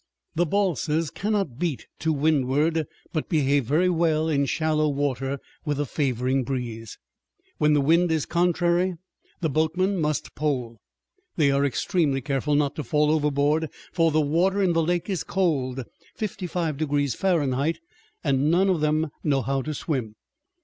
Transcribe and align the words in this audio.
The 0.33 0.47
balsas 0.47 1.11
cannot 1.11 1.59
beat 1.59 1.85
to 1.99 2.11
windward, 2.11 2.87
but 3.13 3.29
behave 3.29 3.65
very 3.65 3.87
well 3.87 4.27
in 4.27 4.47
shallow 4.47 4.89
water 4.89 5.37
with 5.63 5.79
a 5.79 5.85
favoring 5.85 6.43
breeze. 6.43 6.97
When 7.59 7.73
the 7.73 7.81
wind 7.81 8.11
is 8.11 8.25
contrary 8.25 8.95
the 9.41 9.49
boatmen 9.51 9.97
must 10.01 10.33
pole. 10.33 10.79
They 11.35 11.51
are 11.51 11.63
extremely 11.63 12.19
careful 12.19 12.55
not 12.55 12.73
to 12.77 12.83
fall 12.83 13.11
overboard, 13.11 13.69
for 13.93 14.09
the 14.09 14.19
water 14.21 14.63
in 14.63 14.73
the 14.73 14.81
lake 14.81 15.07
is 15.07 15.23
cold, 15.23 15.83
55° 16.17 17.69
F., 17.69 17.77
and 18.23 18.49
none 18.49 18.69
of 18.71 18.81
them 18.81 19.11
know 19.23 19.43
how 19.43 19.61
to 19.61 19.73
swim. 19.75 20.15